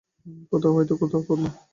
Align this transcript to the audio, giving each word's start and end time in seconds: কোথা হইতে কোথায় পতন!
কোথা 0.51 0.69
হইতে 0.75 0.93
কোথায় 1.01 1.23
পতন! 1.23 1.41